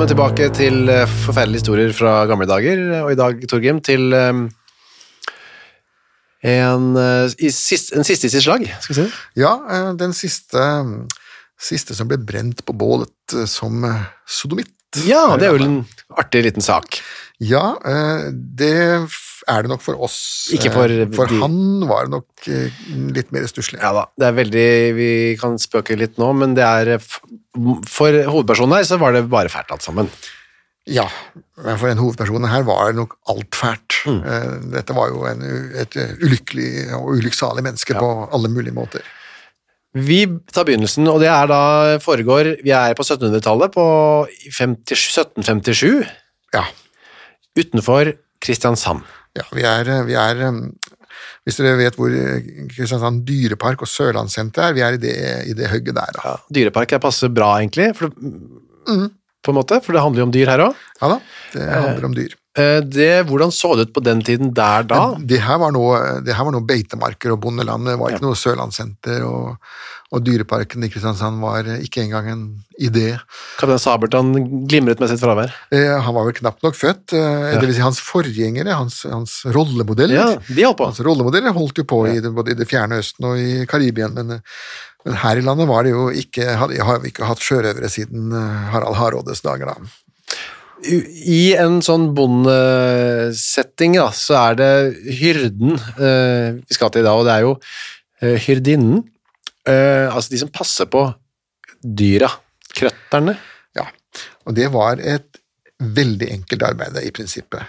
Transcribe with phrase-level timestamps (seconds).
[0.00, 4.38] Velkommen tilbake til eh, forferdelige historier fra gamle dager, og i dag, Torgrim, til eh,
[6.54, 9.18] en, eh, i sist, en siste i sitt slag, skal vi si det?
[9.42, 9.50] Ja,
[10.00, 10.62] den siste,
[11.60, 13.84] siste som ble brent på bålet som
[14.24, 14.72] sodomitt.
[15.04, 15.76] Ja, det er jo en
[16.16, 17.02] artig liten sak.
[17.36, 17.76] Ja,
[18.32, 20.48] det er det nok for oss.
[20.56, 21.60] Ikke for For de- han
[21.92, 22.48] var det nok
[23.20, 23.84] litt mer stusslig.
[23.84, 25.12] Ja da, det er veldig, vi
[25.44, 26.96] kan spøke litt nå, men det er,
[27.90, 30.10] for hovedpersonen her så var det bare fælt alt sammen.
[30.90, 31.04] Ja,
[31.60, 33.96] men for den hovedpersonen her var det nok alt fælt.
[34.06, 34.20] Mm.
[34.24, 35.42] Eh, Dette var jo en,
[35.82, 39.04] et ulykkelig og ulykksalig menneske på alle mulige måter.
[39.94, 40.22] Vi
[40.54, 41.60] tar begynnelsen, og det er da
[41.98, 43.86] foregår, vi er på 1700-tallet, på
[44.56, 46.06] 50, 1757,
[46.54, 46.62] Ja,
[47.58, 49.02] utenfor Kristiansand.
[49.36, 50.60] ja vi er, vi er eh,
[51.48, 55.14] Hvis dere vet hvor eh, Kristiansand dyrepark og Sørlandssenter er, vi er i det,
[55.48, 56.10] i det hugget der.
[56.18, 56.20] Da.
[56.26, 59.08] Ja, dyrepark er passer bra, egentlig, for, det-
[59.40, 60.76] på en måte, for det handler jo om dyr her også.
[61.00, 61.18] Ja da,
[61.54, 62.34] det handler om dyr.
[62.60, 65.00] Eh, Det, hvordan så det ut på den tiden der da?
[65.16, 68.36] Det her var noe, det her var noe beitemarker og bondeland, det var ikke noe
[68.36, 69.56] Sørlandssenter, og,
[70.10, 72.42] og dyreparken i Kristiansand var ikke engang en
[72.82, 73.12] idé.
[73.60, 74.32] Kaptein Sabeltann
[74.66, 75.52] glimret med sitt fravær.
[75.70, 79.40] Eh, han var vel knapt nok født, eh, det vil si hans forgjengere, hans, hans
[79.54, 80.18] rollemodeller.
[80.18, 80.90] Ja, de holdt på.
[80.90, 84.16] Hans rollemodeller holdt jo på i det, både i det fjerne østen og i Karibien,
[84.18, 84.40] men,
[85.06, 88.70] men her i landet var det jo ikke, har vi ikke hatt sjørøvere siden eh,
[88.74, 89.78] Harald Hardrådes dager da.
[90.80, 94.72] I en sånn bondesetting da, så er det
[95.20, 97.54] hyrden eh, vi skal til i dag, og det er jo
[98.24, 99.02] eh, hyrdinnen,
[99.68, 101.04] eh, altså de som passer på
[101.80, 102.30] dyra,
[102.76, 103.34] krøtterne.
[103.76, 103.86] Ja,
[104.46, 105.40] og det var et
[105.80, 107.62] veldig enkelt arbeid i prinsippet.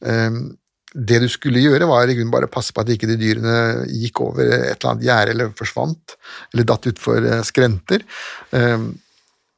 [0.00, 0.56] Um,
[0.94, 4.22] Det du skulle gjøre, var i grunnen bare passe på at ikke de dyrene gikk
[4.24, 6.14] over et eller annet gjerde eller forsvant,
[6.54, 8.06] eller datt utfor eh, skrenter.
[8.52, 8.96] Um,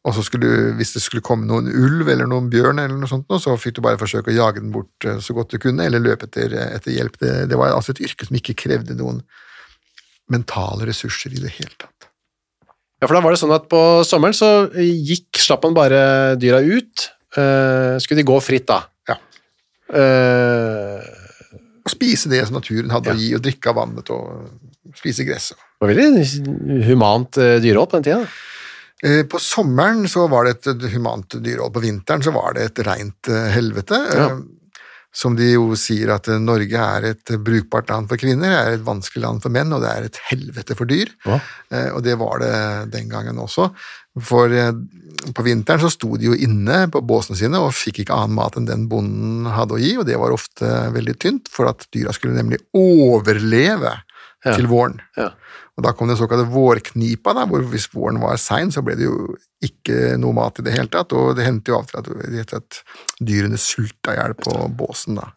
[0.00, 3.09] Og så skulle du, hvis det skulle komme noen ulv eller noen bjørn, eller noe
[3.09, 5.84] sånt, så fikk du bare forsøke å jage den bort eh, så godt du kunne,
[5.84, 7.19] eller løpe etter, etter hjelp.
[7.20, 9.20] Det, det var altså et yrke som ikke krevde noen
[10.32, 12.08] mentale ressurser i det hele tatt.
[13.00, 16.00] Ja, for da var det sånn at på sommeren så gikk, slapp man bare
[16.41, 17.06] dyra ut.
[17.32, 18.82] Uh, skulle de gå fritt da?
[19.08, 19.16] Ja.
[19.94, 21.00] Uh,
[21.80, 23.16] Å spise det som naturen hadde Ja.
[23.16, 25.56] å gi, og drikke av vannet og spise gresset.
[25.56, 28.26] det var veldig humant uh, dyrehold på den tida.
[29.02, 31.72] Eh, På sommeren så var det et humant dyrehold.
[31.72, 34.00] På vinteren så var det et rent eh, helvete.
[34.12, 34.26] Ja.
[35.10, 38.59] Eh, Som de jo sier at eh, Norge er et brukbart land for kvinner, det
[38.59, 41.09] er et vanskelig land for menn, og det er et helvete for dyr.
[41.27, 41.41] Ja.
[41.71, 43.72] Eh, Og det var det den gangen også.
[44.21, 44.72] For eh,
[45.34, 48.57] på vinteren så sto de jo inne på båsene sine og fikk ikke annen mat
[48.57, 52.13] enn den bonden hadde å gi, og det var ofte veldig tynt, for at dyra
[52.15, 53.98] skulle nemlig overleve
[54.45, 54.54] Ja.
[54.56, 55.01] til våren.
[55.18, 55.33] Ja.
[55.78, 59.06] Og da kom den såkalte vårknipa, da, hvor hvis våren var sein, så ble det
[59.06, 59.34] jo
[59.64, 62.54] ikke noe mat i det hele tatt, og det hendte jo av og til at,
[62.58, 62.80] at
[63.22, 65.20] dyrene sulta i hjel på båsen.
[65.20, 65.30] da.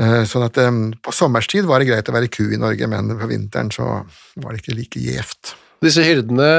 [0.00, 0.58] Eh, Sånn at
[1.04, 4.02] På sommerstid var det greit å være ku i Norge, men på vinteren så
[4.40, 5.54] var det ikke like gjevt.
[5.80, 6.50] Disse hyrdene,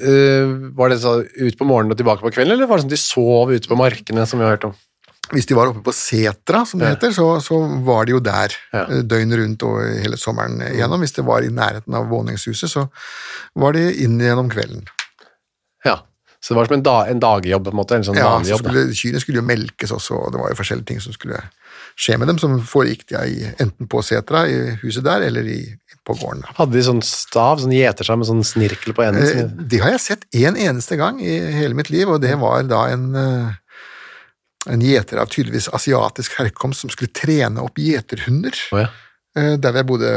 [0.00, 2.92] eh, var det så ut på morgenen og tilbake på kvelden, eller var det sånn
[2.92, 4.76] at de sov ute på markene, som vi har hørt om?
[5.32, 7.56] Hvis de var oppe på setra, som det heter, så, så
[7.86, 8.84] var de jo der Ja.
[8.90, 11.00] eh, døgnet rundt og hele sommeren igjennom.
[11.00, 12.88] Hvis det var i nærheten av våningshuset, så
[13.56, 14.84] var de inn gjennom kvelden.
[15.84, 16.02] Ja.
[16.44, 18.58] Så det var som en, da, en dagjobb, på en måte, en sånn Ja, så
[18.60, 21.40] skulle, Kyrne skulle jo melkes også, og det var jo forskjellige ting som skulle
[21.96, 25.60] skje med dem, som foregikk de i, enten på setra, i huset der, eller i,
[26.04, 26.42] på gården.
[26.58, 29.24] Hadde de sånn stav, sånn gjeterstav med sånn snirkel på enden?
[29.24, 32.62] Eh, Det har jeg sett en eneste gang i hele mitt liv, og det var
[32.68, 33.54] da en, eh,
[34.70, 38.56] en gjeter av tydeligvis asiatisk herkomst som skulle trene opp gjeterhunder.
[38.72, 38.88] Oh, ja.
[39.36, 40.10] eh, Der jeg bodde,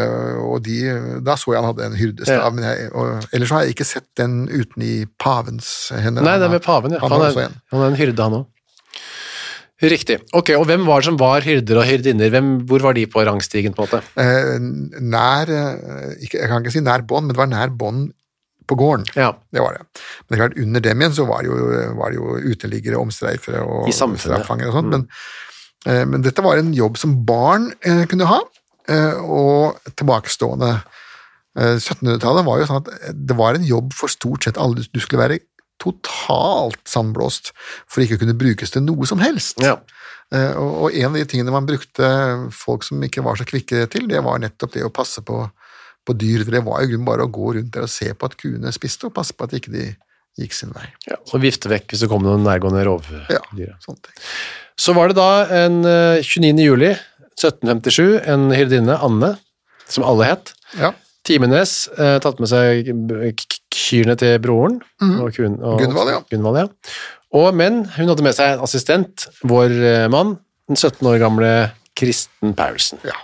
[0.44, 0.78] og de,
[1.26, 2.50] da så jeg han hadde en hyrdestav, Ja.
[2.56, 6.22] men jeg, og, ellers har jeg ikke sett den uten i pavens hender.
[6.24, 7.00] Nei, den det er med paven, ja.
[7.04, 7.58] Han Han er, en.
[7.74, 8.46] han er en hyrde, han òg.
[9.78, 10.16] Riktig.
[10.34, 12.32] Ok, og hvem var det som var hyrder og hyrdinner?
[12.34, 14.00] Hvem, hvor var de på rangstigen, på en måte?
[14.18, 14.56] Eh,
[15.06, 18.08] Nær, eh, ikke, jeg kan ikke si nær bånd, men det var nær bånd
[18.68, 19.08] på gården.
[19.16, 19.32] Ja.
[19.54, 19.84] Det var det.
[19.88, 21.58] Men det er klart, under dem igjen så var det jo,
[21.98, 25.08] var det jo uteliggere, omstreifere og I straffangere og sånt, men,
[25.88, 28.40] eh, men dette var en jobb som barn eh, kunne ha,
[28.92, 30.76] eh, og tilbakestående.
[31.58, 34.86] Eh, 1700-tallet var jo sånn at det var en jobb for stort sett alle.
[34.94, 35.42] Du skulle være
[35.82, 37.52] totalt sandblåst
[37.86, 39.62] for ikke å kunne brukes til noe som helst.
[39.64, 39.78] Ja.
[40.36, 42.08] Eh, og en av de tingene man brukte
[42.56, 45.46] folk som ikke var så kvikke til, det var nettopp det å passe på,
[46.08, 46.46] på dyr.
[46.48, 48.74] Det var jo grunn grunnen bare å gå rundt der og se på at kuene
[48.76, 49.90] spiste, og passe på at ikke de
[50.38, 50.86] gikk sin vei.
[51.10, 51.18] ja.
[51.34, 53.26] Og vifte vekk hvis det kom noen nærgående rovdyr.
[53.34, 53.42] Ja,
[53.84, 54.24] sånne ting.
[54.78, 55.32] Så var det da
[55.66, 56.62] en eh, 29.
[56.62, 56.92] juli
[57.38, 59.36] 1757, en hyrdinne, Anne,
[59.90, 60.54] som alle het.
[60.78, 60.94] Ja.
[61.28, 62.88] Timenes, eh, tatt med seg
[63.74, 64.80] kyrne til broren.
[65.04, 65.82] Og kun, og.
[65.82, 66.22] Gunvald, ja.
[66.32, 66.68] Gunvald, ja.
[67.38, 70.38] Og, men hun hadde med seg en assistent, vår eh, mann,
[70.70, 71.54] den 17 år gamle
[71.98, 73.02] Kristen Paulsen.
[73.08, 73.18] Ja.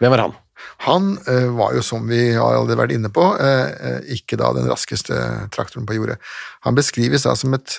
[0.00, 0.38] Hvem var han?
[0.82, 4.50] Han eh, var jo, som vi har allerede vært inne på, eh, eh, ikke da
[4.56, 5.16] den raskeste
[5.54, 6.18] traktoren på jordet.
[6.66, 7.78] Han beskrives da som et,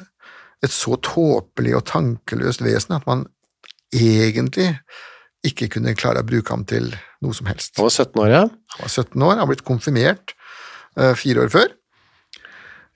[0.64, 3.26] et så tåpelig og tankeløst vesen at man
[3.94, 4.72] egentlig
[5.44, 7.76] ikke kunne klare å bruke ham til noe som helst.
[7.76, 8.44] Han var 17 år, ja.
[8.78, 10.36] Han var 17 år, han blitt konfirmert
[11.20, 11.72] fire år før.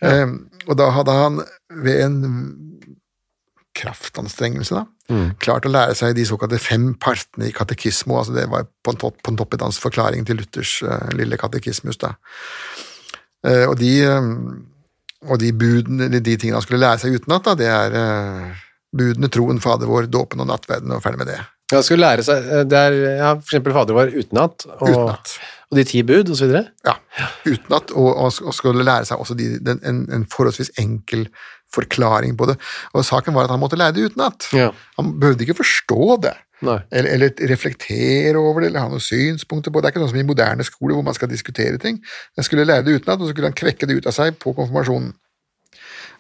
[0.06, 0.28] Eh,
[0.68, 1.42] og da hadde han
[1.84, 2.18] ved en
[3.78, 4.86] kraftanstrengelse da,
[5.40, 9.00] klart å lære seg de såkalte fem partene i katekismo, altså det var på en
[9.00, 11.98] topp, på en topp forklaring til Luthers uh, lille katekismus.
[11.98, 12.14] da.
[13.48, 14.32] Uh, og de, eh,
[15.30, 18.66] og de budene, de, de tingene han skulle lære seg utenat, det er uh,
[18.98, 21.40] budene, troen, Fader vår, dåpen og nattverden, og ferdig med det.
[21.72, 25.36] Han skulle lære seg det er, ja, For eksempel Fader vår utenat, og, Utenat.
[25.72, 26.66] og de ti bud, videre.
[26.88, 26.98] Ja,
[27.46, 31.28] utenat, og, og, og skulle lære seg også de, den, en, en forholdsvis enkel
[31.74, 32.58] forklaring på det.
[32.94, 34.50] Og saken var at han måtte lære det utenat.
[34.56, 34.72] Ja.
[34.98, 36.34] Han behøvde ikke forstå det,
[36.64, 39.88] eller, eller reflektere over det, eller ha noen synspunkter på det.
[39.88, 42.00] Det er ikke sånn som i moderne skole hvor man skal diskutere ting.
[42.40, 44.56] Han skulle lære det utenat, og så skulle han kvekke det ut av seg på
[44.58, 45.14] konfirmasjonen.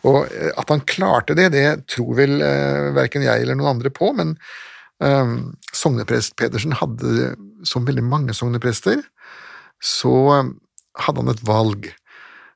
[0.05, 3.91] Og eh, at han klarte det, det tror vel eh, verken jeg eller noen andre
[3.93, 4.35] på, men
[5.03, 5.35] eh,
[5.73, 7.31] sogneprest Pedersen hadde,
[7.65, 9.01] som veldig mange sogneprester,
[9.81, 10.51] så eh,
[11.07, 11.89] hadde han et valg.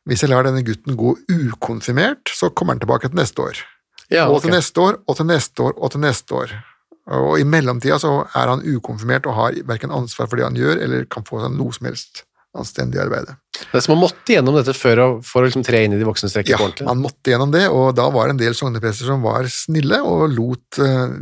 [0.09, 3.59] Hvis jeg lar denne gutten gå ukonfirmert, så kommer han tilbake til neste år.
[4.12, 6.56] Ja, Og til neste år, og til neste år, og til neste år.
[7.12, 10.81] Og i mellomtida så er han ukonfirmert og har verken ansvar for det han gjør,
[10.83, 12.24] eller kan få seg noe som helst
[12.57, 13.30] anstendig arbeid.
[13.62, 16.07] Det er som man måtte gjennom dette før for å liksom tre inn i de
[16.07, 16.88] voksnes rekker Ja, han ordentlig.
[16.89, 20.25] man måtte gjennom det, og da var det en del sogneprester som var snille og
[20.36, 21.13] lot uh,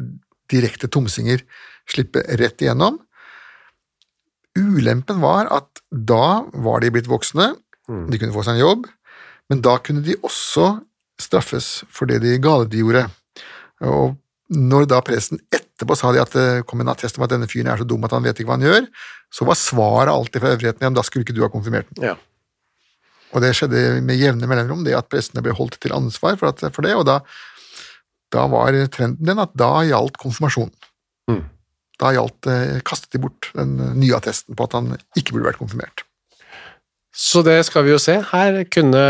[0.49, 1.43] direkte tomsinger
[1.89, 2.97] slippe rett igjennom.
[4.57, 7.51] Ulempen var at da var de blitt voksne,
[7.89, 8.87] de kunne få seg en jobb,
[9.49, 10.71] men da kunne de også
[11.19, 13.05] straffes for det de gale de gjorde.
[13.85, 14.15] Og
[14.55, 17.69] når da presten etterpå sa de at det kom en attest om at denne fyren
[17.71, 18.87] er så dum at han vet ikke hva han gjør,
[19.33, 22.11] så var svaret alltid fra øvrigheten igjen da skulle ikke du ha konfirmert den.
[22.11, 22.15] Ja.
[23.29, 26.63] Og det skjedde med jevne mellomrom, det at prestene ble holdt til ansvar for, at,
[26.73, 27.19] for det, og da,
[28.33, 30.73] da var trenden den at da gjaldt konfirmasjonen.
[31.29, 31.43] Mm.
[32.01, 35.61] Da gjaldt, eh, kastet de bort den nye attesten på at han ikke burde vært
[35.61, 36.05] konfirmert.
[37.15, 38.19] Så det skal vi jo se.
[38.31, 39.01] Her kunne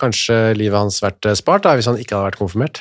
[0.00, 2.80] kanskje livet hans vært eh, spart da, hvis han ikke hadde vært konfirmert.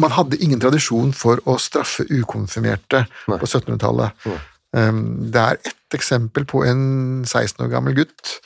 [0.00, 3.38] Man hadde ingen tradisjon for å straffe ukonfirmerte Nei.
[3.38, 4.26] på 1700-tallet.
[4.74, 6.80] Um, det er ett eksempel på en
[7.28, 8.38] 16 år gammel gutt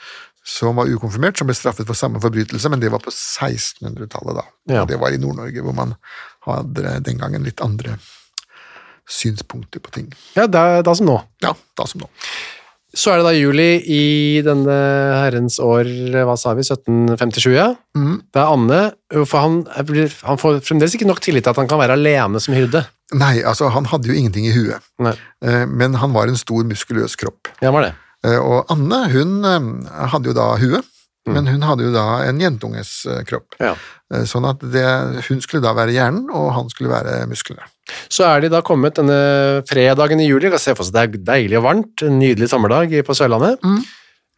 [0.48, 4.44] som var ukonfirmert, som ble straffet for samme forbrytelse, men det var på 1600-tallet, da.
[4.72, 4.82] Ja.
[4.82, 5.92] Og det var i Nord-Norge, hvor man
[6.48, 7.98] hadde den gangen litt andre
[9.08, 10.08] synspunkter på ting.
[10.36, 11.18] Ja, da, da som nå.
[11.44, 12.08] Ja, da som nå.
[12.96, 14.02] Så er det da juli i
[14.46, 14.74] denne
[15.20, 15.88] herrens år,
[16.24, 17.66] hva sa vi, 1757, ja?
[17.98, 18.14] Mm.
[18.32, 18.78] Det er Anne,
[19.28, 19.58] for han,
[20.24, 22.86] han får fremdeles ikke nok tillit til at han kan være alene som hyrde.
[23.12, 25.14] Nei, altså, han hadde jo ingenting i huet, Nei,
[25.44, 27.52] eh, men han var en stor, muskuløs kropp.
[27.60, 27.92] ja, var det.
[28.26, 30.88] Eh, Og Anne, hun eh, hadde jo da huet,
[31.28, 33.56] men hun hadde jo da en jentunges eh, kropp.
[33.60, 33.74] Ja.
[34.14, 34.86] Eh, Sånn at det,
[35.28, 37.66] hun skulle da være hjernen, og han skulle være musklene.
[38.12, 41.60] Så er de da kommet denne fredagen i juli, se for seg det er deilig
[41.60, 43.64] og varmt, en nydelig sommerdag på Sørlandet.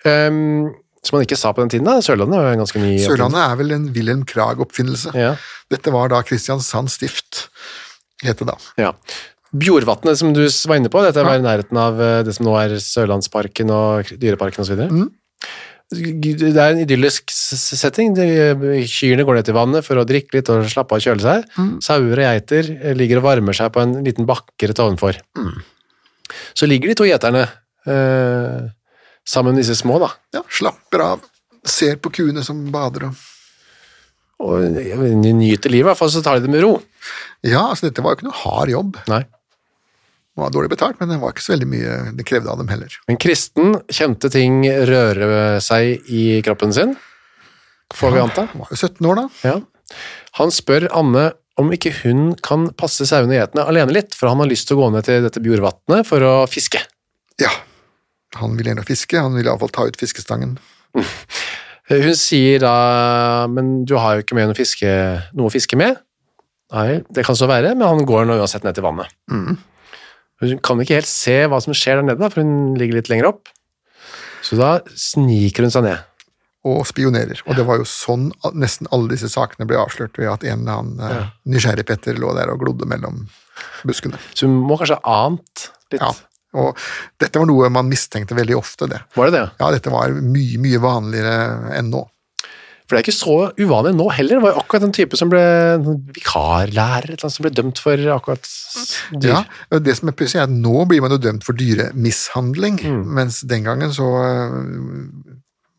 [0.06, 0.70] Um,
[1.04, 3.40] som man ikke sa på den tiden da, Sørlandet er jo en ganske ny Sørlandet
[3.40, 5.14] er vel en Wilhelm Krag-oppfinnelse.
[5.16, 5.34] Ja.
[5.72, 7.46] Dette var da Kristiansand stift,
[8.24, 8.56] het det da.
[8.80, 8.90] Ja.
[9.50, 12.54] Bjorvatnet som du var inne på, dette var i nærheten av eh, det som nå
[12.60, 14.84] er Sørlandsparken og Dyreparken osv.
[14.92, 15.08] Mm.
[15.90, 18.12] Det er en idyllisk setting.
[18.86, 21.48] Kyrne går ned til vannet for å drikke litt og slappe av og kjøle seg.
[21.58, 21.72] Mm.
[21.82, 25.18] Sauer og geiter eh, ligger og varmer seg på en liten bakke rett ovenfor.
[25.38, 25.56] Mm.
[26.54, 27.42] Så ligger de to gjeterne
[27.90, 28.70] eh,
[29.26, 30.12] sammen med disse små, da.
[30.38, 31.26] Ja, slapper av,
[31.66, 33.26] ser på kuene som bader og
[34.40, 36.78] Og nyter livet, i hvert fall så tar de det med ro.
[37.44, 38.96] Ja, altså dette var jo ikke noe hard jobb.
[39.10, 39.24] Nei.
[40.30, 42.70] Det var dårlig betalt, men det var ikke så veldig mye det krevde av dem
[42.70, 42.94] heller.
[43.10, 46.94] Men kristen kjente ting røre seg i kroppen sin,
[47.94, 48.46] får vi anta.
[48.52, 49.26] Han var jo 17 år da.
[49.44, 49.56] Ja.
[50.38, 54.40] Han spør Anne om ikke hun kan passe sauene og getene alene litt, for han
[54.40, 56.80] har lyst til å gå ned til dette Bjorvatnet for å fiske.
[57.42, 57.50] Ja,
[58.38, 60.54] han vil gjerne fiske, han vil iallfall ta ut fiskestangen.
[61.90, 62.74] Hun sier da,
[63.50, 64.86] men du har jo ikke med fiske,
[65.34, 65.98] noe å fiske med.
[66.70, 69.10] Nei, det kan så være, men han går nå uansett ned til vannet.
[70.40, 73.10] Hun kan ikke helt se hva som skjer der nede, da, for hun ligger litt
[73.12, 73.50] lenger opp.
[74.46, 76.06] Så da sniker hun seg ned.
[76.68, 77.40] Og spionerer.
[77.48, 80.80] Og det var jo sånn nesten alle disse sakene ble avslørt ved at en eller
[80.82, 83.22] annen eh, nysgjerrig Petter lå der og glodde mellom
[83.88, 84.20] buskene.
[84.34, 86.02] Så hun må kanskje ha ant litt.
[86.02, 86.12] Ja,
[86.60, 86.76] og
[87.22, 89.00] dette var noe man mistenkte veldig ofte, det.
[89.16, 89.44] Var det det?
[89.62, 91.36] Ja, dette var mye, mye vanligere
[91.78, 92.02] enn nå.
[92.90, 94.40] For det er ikke så uvanlig nå heller.
[94.40, 95.40] Det var jo akkurat den type som ble
[96.16, 98.48] vikarlærer, eller som ble dømt for akkurat
[99.14, 99.28] dyr.
[99.30, 102.80] Ja, og det som er pussig, er at nå blir man jo dømt for dyremishandling,
[103.14, 104.50] mens den gangen så øh,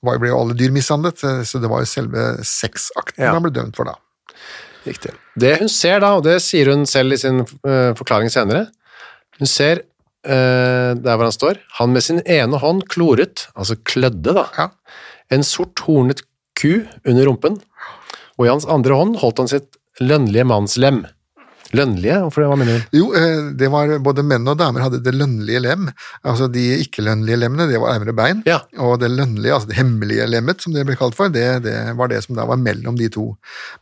[0.08, 3.34] var- ble jo alle dyr mishandlet, øh, så det var jo selve sexakten Ja.
[3.36, 3.98] man ble dømt for da.
[4.88, 5.12] Riktig.
[5.38, 8.68] Det hun ser da, og det sier hun selv i sin eh, forklaring senere,
[9.38, 9.84] hun ser
[10.28, 14.68] uh, der hvor han står, han med sin ene hånd kloret, altså klødde da, Ja.
[15.32, 16.22] en sort hornet
[16.62, 16.76] ku
[17.08, 17.58] under rumpen,
[18.38, 21.04] og i hans andre hånd holdt han sitt lønnlige mannslem.
[21.72, 22.18] Lønnlige?
[22.26, 22.48] Hvorfor det?
[22.52, 22.96] Hva mener du?
[22.98, 25.86] Jo, øh, det var både menn og damer hadde det lønnlige lem,
[26.28, 28.58] altså de ikke-lønnlige lemmene, det var armer og bein, Ja.
[28.76, 32.12] og det lønnlige, altså det hemmelige lemmet, som det ble kalt for, det, det var
[32.12, 33.30] det som da var mellom de to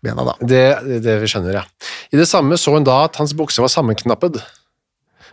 [0.06, 0.36] bena da.
[0.44, 1.66] Det, det, det vi skjønner, ja.
[2.14, 4.38] I det samme så hun da at hans bukse var sammenknappet.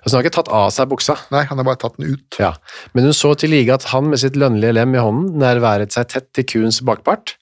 [0.07, 1.17] Altså han har ikke tatt av seg buksa.
[1.35, 2.37] Nei, han har bare tatt den ut.
[2.39, 2.53] Ja,
[2.95, 6.07] men hun så til like at han med sitt lønnlige lem i hånden nærværet seg
[6.13, 7.35] tett til kuens bakpart,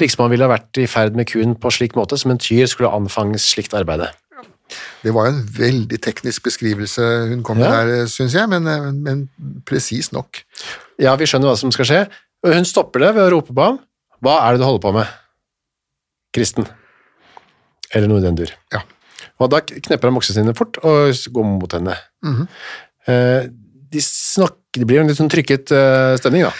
[0.00, 2.68] liksom han ville ha vært i ferd med kuen på slik måte som en tyr
[2.68, 4.10] skulle anfanges slikt arbeide.
[5.02, 7.80] Det var jo en veldig teknisk beskrivelse hun kom med Ja.
[7.84, 9.28] der, synes jeg, men, øh, men
[9.68, 10.44] presis nok.
[11.00, 12.00] Ja, vi skjønner hva som skal skje,
[12.44, 13.80] hun stopper det ved å rope på ham.
[14.22, 15.08] Hva er det du holder på med?
[16.32, 16.68] Kristen.
[17.92, 18.52] Eller noe i den dur.
[18.72, 18.80] Ja.
[19.44, 21.96] Og da knepper han buksene sine fort og går mot henne.
[22.24, 22.46] Mhm.
[23.10, 23.50] Eh,
[23.92, 26.52] de snakker, det blir en litt sånn trykket eh, stemning da.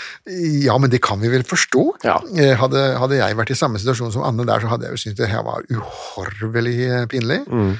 [0.66, 1.84] Ja, men det kan vi vel forstå.
[2.04, 2.18] Ja.
[2.36, 5.00] Eh, Hadde, hadde jeg vært i samme situasjon som Anne der, så hadde jeg jo
[5.00, 7.38] syntes det her var uhorvelig eh, pinlig.
[7.48, 7.70] Mm.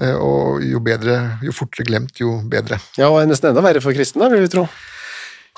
[0.00, 2.78] Eh, Og jo bedre, jo fortere glemt, jo bedre.
[3.00, 4.68] Ja, og nesten enda verre for Kristen da, vil vi tro.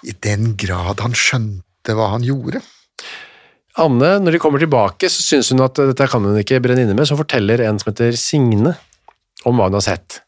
[0.08, 2.62] I den grad han skjønte hva han gjorde.
[3.82, 6.96] Anne, når de kommer tilbake, så synes hun at dette kan hun ikke brenne inne
[6.96, 8.74] med, så forteller en som heter Signe
[9.48, 10.20] om hva hun har sett.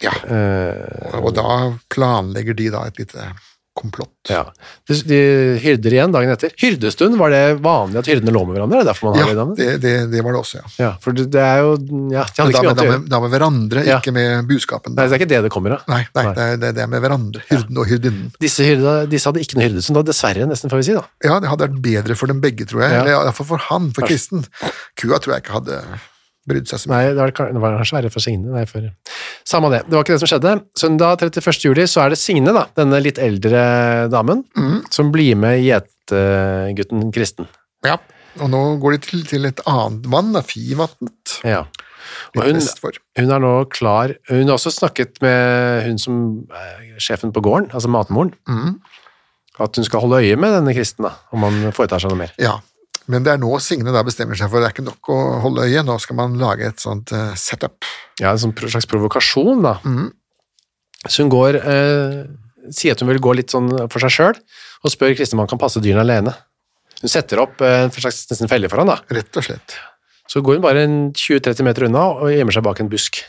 [0.00, 3.30] Ja, Eh, og da planlegger de da et lite
[3.76, 4.12] komplott.
[4.28, 4.42] ja.
[4.88, 5.18] De, de
[5.62, 6.50] hyrder igjen dagen etter.
[6.60, 8.80] Hyrdestund, var det vanlig at hyrdene lå med hverandre?
[8.80, 10.66] Er det Ja, har det det, det, det var det også, ja.
[10.82, 11.70] Ja, for det, er jo,
[12.12, 13.98] ja, de da, med, da, med, da med hverandre, Ja.
[14.02, 14.96] ikke med buskapen.
[14.96, 15.84] Nei, det er ikke det det kommer av.
[15.88, 16.34] Nei, nei, Nei.
[16.34, 17.44] Det, er, det er med hverandre.
[17.52, 18.28] Hyrden og hyrdinnen.
[18.40, 21.04] Disse, hyrda, disse hadde ikke noe hyrdestund, da, dessverre, nesten får vi si da.
[21.24, 22.96] Ja, det hadde vært bedre for dem begge, tror jeg.
[22.96, 23.04] Ja.
[23.04, 24.44] Eller iallfall for han, for kristen.
[24.96, 25.82] Kua tror jeg ikke hadde
[26.50, 26.98] brydd seg så mye.
[26.98, 28.50] Nei, det var, det var kanskje verre for Signe.
[28.54, 28.86] Nei, for...
[29.48, 30.54] Samme det, det var ikke det som skjedde.
[30.82, 31.60] Søndag 31.
[31.64, 33.62] juli så er det Signe, da, denne litt eldre
[34.12, 34.80] damen, Mm.
[34.92, 37.48] som blir med gjetegutten Kristen.
[37.86, 37.96] Ja,
[38.40, 41.64] og nå går de til, til et annet vann, da, Fivatnet, Ja.
[42.34, 46.16] Og hun, hun er nå klar Hun har også snakket med hun som
[46.50, 48.80] er sjefen på gården, altså matmoren, Mm.
[49.60, 52.32] at hun skal holde øye med denne kristen, da, om han foretar seg noe mer.
[52.40, 52.56] Ja,
[53.10, 55.66] men det er nå Signe da bestemmer seg for det er ikke nok å holde
[55.66, 57.84] øye, nå skal man lage et sånt uh, setup.
[58.20, 59.76] Ja, en sånn slags provokasjon, da.
[59.84, 60.08] Mm.
[61.08, 62.20] Så hun går uh,
[62.76, 64.36] Sier at hun vil gå litt sånn for seg sjøl,
[64.84, 66.34] og spør Kristin om han kan passe dyrene alene.
[67.00, 68.98] Hun setter opp eh, en slags nesten felle for han, da.
[69.16, 69.74] Rett og slett.
[70.28, 70.82] Så går hun bare
[71.16, 73.22] 20-30 meter unna og gjemmer seg bak en busk.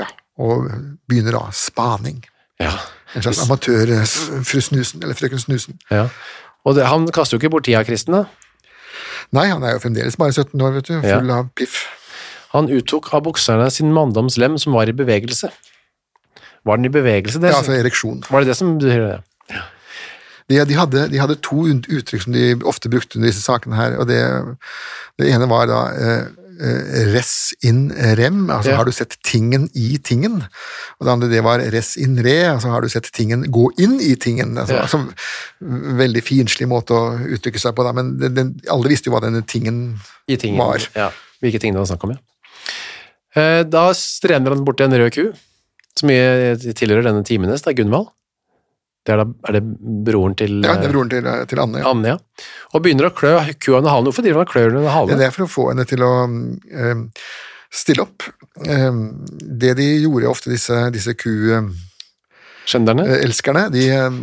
[0.00, 0.08] Ja,
[0.40, 0.64] og
[1.06, 2.22] begynner da spaning.
[2.58, 2.72] Ja.
[3.12, 5.76] En slags amatør eh, s- fru Snusen, eller frøken Snusen.
[5.92, 6.08] ja.
[6.66, 8.16] Og det, han kaster jo ikke bort tida, Kristen.
[8.16, 8.24] da.
[9.36, 11.18] Nei, han er jo fremdeles bare 17 år, vet du, Ja.
[11.18, 11.86] full av piff.
[12.54, 15.50] Han uttok av bokserne sin manndomslem som var i bevegelse.
[16.64, 17.40] Var den i bevegelse?
[17.40, 18.22] Det, Ja, altså ereksjon.
[18.30, 19.18] Var det det som betyr det?
[20.48, 23.98] De, de, hadde, de hadde to uttrykk som de ofte brukte under disse sakene her,
[24.00, 24.20] og det,
[25.20, 26.22] det ene var da eh,
[26.58, 27.88] res in
[28.18, 28.76] rem, altså Ja.
[28.76, 30.40] har du sett tingen i tingen,
[30.98, 34.00] og det andre det var res in re, altså har du sett tingen gå inn
[34.00, 34.82] i tingen, altså, Ja.
[34.82, 35.14] altså
[35.62, 39.20] veldig finslig måte å uttrykke seg på da, men den, den, alle visste jo hva
[39.22, 39.98] denne tingen
[40.28, 40.58] I tingen.
[40.58, 40.78] var.
[40.96, 41.10] Ja,
[41.42, 42.18] hvilke ting det var snakk om, ja.
[43.36, 45.32] Eh, Da strener han bort til en rød ku,
[45.96, 48.08] som tilhører denne timenes, det er Gunvald.
[49.06, 49.62] Det er, da, er det
[50.04, 51.82] broren til Ja, det eh, er broren til, til Anne.
[51.82, 51.92] Ja.
[51.94, 52.46] Anne, ja.
[52.74, 54.08] Og begynner å klø kua under halen.
[54.10, 57.04] Hvorfor driver han og klør under Det er for å få henne til å eh,
[57.72, 58.26] stille opp.
[58.66, 59.02] Eh,
[59.62, 61.32] det de gjorde ofte, disse, disse ku...
[62.68, 63.04] Skjønderne?
[63.08, 64.16] Eh, elskerne, de, eh,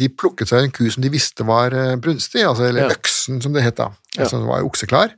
[0.00, 2.94] de plukket seg en ku som de visste var eh, brunstig, altså, eller Ja.
[2.96, 4.26] øksen som det het da, Ja.
[4.26, 5.12] som var okseklar,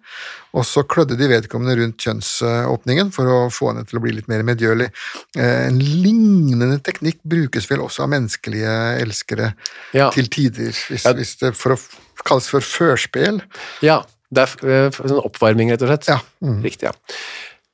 [0.52, 4.28] og så klødde de vedkommende rundt kjønnsåpningen for å få henne til å bli litt
[4.28, 4.90] mer medgjørlig.
[5.36, 9.54] En lignende teknikk brukes vel også av menneskelige elskere
[9.94, 10.10] Ja.
[10.10, 11.78] til tider, hvis, hvis det for å
[12.24, 13.40] kalles for førspel.
[13.80, 16.08] Ja, det er sånn oppvarming, rett og slett.
[16.08, 16.62] Ja, mm.
[16.62, 16.92] Riktig, ja.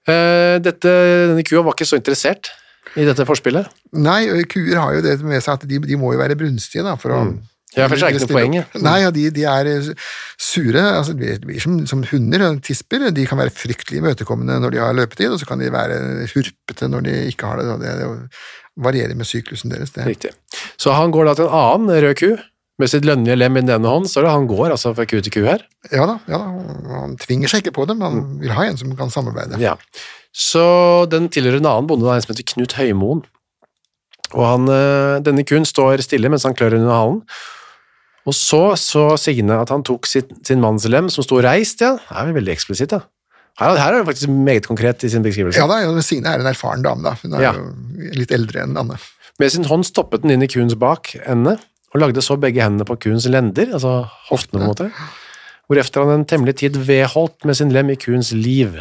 [0.06, 0.90] Dette,
[1.32, 2.50] denne kua var ikke så interessert
[2.96, 3.68] i dette forspillet.
[3.98, 4.20] Nei,
[4.50, 7.16] kuer har jo det med seg at de, de må jo være brunstige da, for
[7.16, 7.42] å Mm.
[7.74, 8.52] Ja, for det er ikke noe poeng.
[8.84, 9.68] Nei, ja, de, de er
[10.38, 14.82] sure, altså de blir som, som hunder tisper, de kan være fryktelig imøtekommende når de
[14.82, 15.96] har løpetid, og så kan de være
[16.30, 19.90] hurpete når de ikke har det, det, det varierer med syklusen deres.
[19.94, 20.06] Det.
[20.06, 20.30] Riktig.
[20.78, 22.30] Så han går da til en annen rød ku,
[22.78, 25.04] med sitt lønnlige lem i den ene hånden, så er det han går altså fra
[25.06, 25.62] ku til ku her.
[25.92, 28.76] Ja da, ja da, han tvinger seg ikke på det, men han vil ha en
[28.80, 29.60] som kan samarbeide.
[29.62, 29.76] Ja.
[30.34, 30.64] Så
[31.12, 33.22] den tilhører en annen bonde, en som heter Knut Høymoen.
[34.34, 37.20] Og han, eh, denne kuen står stille mens han klør under halen.
[38.26, 41.94] Og så så Signe at han tok sitt, sin mannslem som sto reist, ja.
[42.00, 43.02] Det er vel veldig eksplisitt, da.
[43.60, 45.60] Her, her er det faktisk meget konkret i sin beskrivelse.
[45.60, 47.52] Ja da, ja, Signe er en erfaren dame da, hun er Ja.
[47.54, 48.98] jo litt eldre enn Anne.
[49.38, 51.58] Med sin hånd stoppet den inn i kuens bakende,
[51.94, 54.88] og lagde så begge hendene på kuens lender, altså hoftene på en måte,
[55.70, 58.74] hvorefter han en temmelig tid vedholdt med sin lem i kuens liv.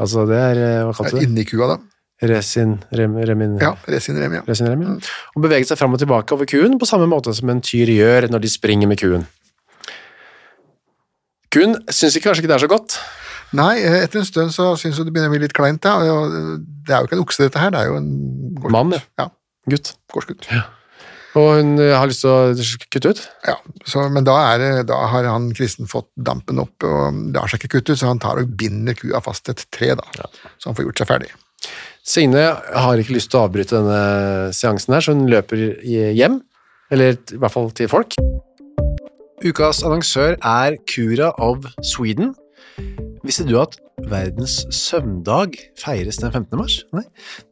[0.00, 1.26] Altså det er, eh, hva kalte du det?
[1.28, 1.78] Inni kua da.
[2.22, 4.42] Resin, rem, remin, Ja, resin rem, ja.
[4.46, 4.92] resin, rem, ja.
[5.34, 8.28] Og beveget seg fram og tilbake over kuen på samme måte som en tyr gjør
[8.30, 9.26] når de springer med kuen.
[11.52, 12.94] Kuen syns ikke kanskje ikke det er så godt.
[13.58, 15.98] Nei, etter en stund så syns hun det begynner å bli litt kleint, ja.
[16.00, 16.54] eh,
[16.86, 18.08] Det er jo ikke en okse, dette her, det er jo en
[18.54, 18.72] gårdsgutt.
[18.78, 19.02] Mann, ja.
[19.20, 19.26] Ja,
[19.74, 19.92] Gutt.
[20.14, 20.48] gårdsgutt.
[21.38, 23.22] Og hun eh, har lyst til å kutte ut.
[23.48, 23.56] Ja,
[23.88, 27.78] så, men da, er, da har han kristen fått dampen opp, og lar seg ikke
[27.78, 30.28] kutte ut, så han tar og binder kua fast til et tre, da.
[30.60, 31.32] Så han får gjort seg ferdig.
[32.02, 36.40] Signe har ikke lyst til å avbryte denne seansen her, så hun løper hjem,
[36.92, 38.18] eller i hvert fall til folk.
[39.42, 42.34] Ukas annonsør er Cura of Sweden.
[43.22, 43.78] Visste du at
[44.10, 46.58] verdens søvndag feires den 15.
[46.58, 46.82] mars?
[46.94, 47.06] Nei.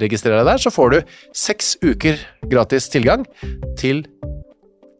[0.00, 0.98] registrer deg der, så får du
[1.36, 3.26] seks uker gratis tilgang
[3.78, 4.04] til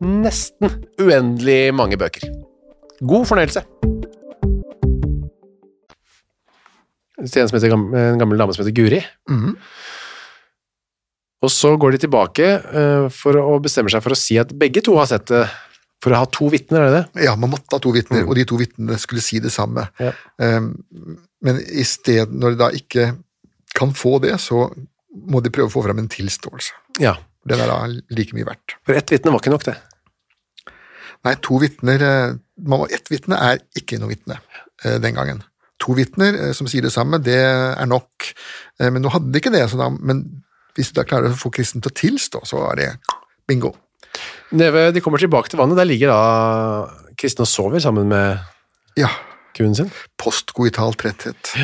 [0.04, 2.28] nesten uendelig mange bøker.
[3.02, 3.64] God fornøyelse!
[7.18, 9.00] En, som heter, en gammel dame som heter Guri.
[9.30, 9.56] Mm.
[11.42, 14.82] Og så går de tilbake uh, for å bestemme seg for å si at begge
[14.87, 15.44] to har sett det,
[16.02, 17.24] for å ha to vitner, er det det?
[17.26, 19.88] Ja, man måtte ha to vitner, og de to vitnene skulle si det samme.
[19.98, 20.12] Ja.
[20.38, 20.76] Um,
[21.42, 23.08] men i sted, når de da ikke
[23.74, 24.68] kan få det, så
[25.28, 26.72] må de prøve å få fram en tilståelse.
[27.02, 27.16] Ja,
[27.48, 27.76] Den er da
[28.12, 28.74] like mye verdt.
[28.87, 29.76] for ett vitne var ikke nok, det.
[31.24, 32.35] Nei, to vitner eh,
[32.94, 34.37] Ett vitne er ikke noe vitne
[34.85, 35.42] eh, den gangen.
[35.83, 38.33] To vitner eh, som sier det samme, det er nok.
[38.78, 40.24] Men nå hadde de ikke det, så da, men
[40.78, 42.88] hvis du da klarer å få kristen til å tilstå, så er det
[43.50, 43.72] bingo.
[44.54, 48.38] Neve, de kommer tilbake til vannet, der ligger da kristen og sover sammen med
[48.98, 49.11] Ja,
[49.59, 49.90] kuen sin.
[50.18, 51.54] postkoital tretthet,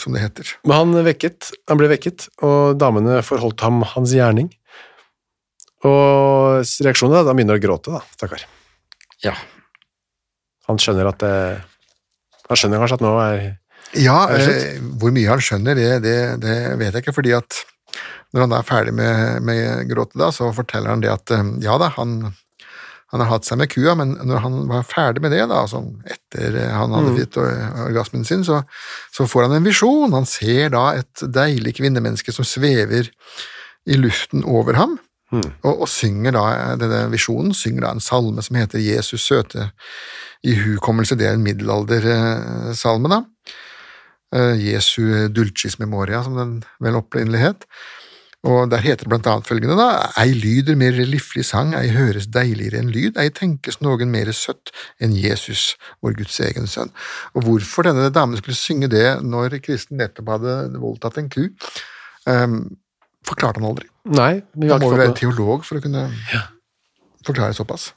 [0.00, 0.52] som det heter.
[0.66, 4.50] Men han, vekket, han ble vekket, og damene forholdt ham hans gjerning.
[5.86, 8.44] Og reaksjonen er at han begynner å gråte, da, stakkar.
[9.24, 9.34] Ja.
[10.66, 11.36] Han skjønner at det
[12.50, 13.36] Han skjønner kanskje at nå er
[14.02, 17.62] Ja, Er eh, hvor mye han skjønner, det, det, det vet jeg ikke, fordi at
[18.34, 21.52] når han da er ferdig med, med gråtet, da, så forteller han det at eh,
[21.64, 22.18] ja da, han,
[23.12, 25.78] han har hatt seg med kua, men når han var ferdig med det, da, altså
[26.10, 28.62] etter eh, han hadde fått or- orgasmen sin, så,
[29.14, 30.12] så får han en visjon.
[30.16, 33.12] Han ser da et deilig kvinnemenneske som svever
[33.86, 34.98] i luften over ham,
[35.62, 36.42] og, og synger da
[36.78, 39.70] denne visjonen, synger da en salme som heter Jesus søte
[40.46, 43.22] i hukommelse, det er en middelaldersalme, da.
[44.34, 47.66] Eh, Jesu dulcis memoria, som den vel opprinnelig het.
[48.46, 52.28] Og der heter det blant annet følgende, da, ei lyder mer liflig sang, ei høres
[52.30, 54.70] deiligere enn lyd, ei tenkes noen mer søtt
[55.02, 55.72] enn Jesus,
[56.04, 56.92] vår Guds egen sønn.
[57.34, 61.48] Og hvorfor denne damen skulle synge det når kristen nettopp hadde voldtatt en ku,
[62.30, 62.60] um,
[63.26, 63.90] forklarte han aldri.
[64.14, 66.06] Nei, vi har må Da må vi være teolog for å kunne
[67.26, 67.90] forklare såpass.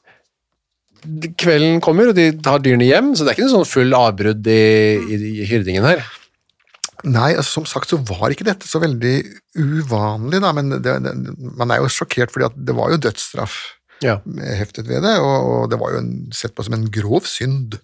[1.40, 4.50] Kvelden kommer, og de tar dyrene hjem, så det er ikke noe sånn full avbrudd
[4.50, 4.64] i,
[4.98, 6.02] i, i hyrdingen her.
[7.08, 9.14] Nei, altså, som sagt så var ikke dette så veldig
[9.56, 11.14] uvanlig, da, men det, det,
[11.60, 13.56] man er jo sjokkert fordi at det var jo dødsstraff
[14.04, 14.18] Ja.
[14.60, 17.80] heftet ved det, og, og det var jo en, sett på som en grov synd.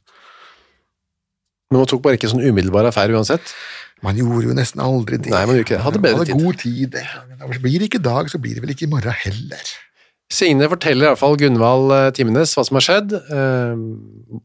[1.71, 3.56] Men man tok bare ikke sånn umiddelbar affære uansett.
[4.06, 5.32] Man gjorde jo nesten aldri det.
[5.34, 5.84] Nei, man gjorde ikke det.
[5.88, 6.43] Hadde bedre Man tid.
[6.43, 6.91] god tid.
[6.93, 7.60] det.
[7.63, 9.71] Blir det ikke i dag, så blir det vel ikke i morgen heller.
[10.36, 13.15] Signe forteller i hvert fall Gunvald eh, Timenes hva som har skjedd.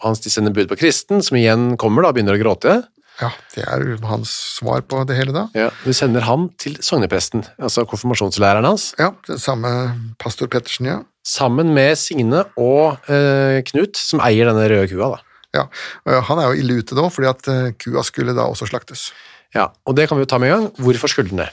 [0.04, 2.78] Hans de sender bud på Kristen, som igjen kommer da og begynner å gråte.
[3.20, 5.46] Ja, det er hans svar på det hele da.
[5.54, 9.72] Ja, Du sender ham til sognepresten, altså konfirmasjonslæreren hans, Ja, den samme
[10.18, 10.98] pastor Pettersen, ja.
[11.26, 15.10] sammen med Signe og eh, Knut, som eier denne røde kua.
[15.16, 15.20] da.
[15.60, 16.20] ja.
[16.30, 19.10] Han er jo ille ute da, fordi at eh, kua skulle da også slaktes.
[19.54, 20.66] Ja, Og det kan vi jo ta med en gang.
[20.78, 21.48] Hvorfor skulle den det?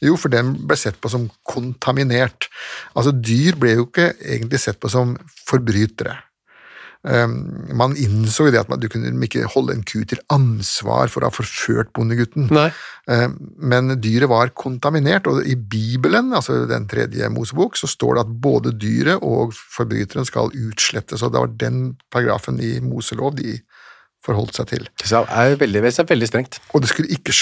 [0.00, 2.48] Jo, for den ble sett på som kontaminert.
[2.96, 5.12] Altså, dyr ble jo ikke egentlig sett på som
[5.46, 6.16] forbrytere.
[7.02, 7.32] Um,
[7.74, 11.24] man innså jo det at man, du kunne ikke holde en ku til ansvar for
[11.24, 12.46] å ha forført bondegutten.
[12.54, 12.68] Nei.
[13.10, 18.24] Um, men dyret var kontaminert, og i Bibelen, altså den tredje Mosebok, så står det
[18.28, 21.82] at både dyret og forbryteren skal utslettes, og det var den
[22.14, 23.58] paragrafen i Moselov de
[24.22, 24.86] forholdt seg til.
[25.02, 26.60] Det er veldig, er veldig strengt.
[26.70, 27.34] Og det skulle ikke